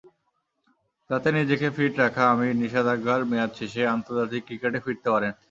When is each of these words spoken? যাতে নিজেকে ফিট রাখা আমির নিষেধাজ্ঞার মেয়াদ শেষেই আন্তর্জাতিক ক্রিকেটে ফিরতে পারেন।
যাতে 1.09 1.29
নিজেকে 1.37 1.67
ফিট 1.75 1.93
রাখা 1.97 2.23
আমির 2.33 2.59
নিষেধাজ্ঞার 2.61 3.21
মেয়াদ 3.31 3.51
শেষেই 3.59 3.91
আন্তর্জাতিক 3.95 4.41
ক্রিকেটে 4.47 4.79
ফিরতে 4.85 5.07
পারেন। 5.13 5.33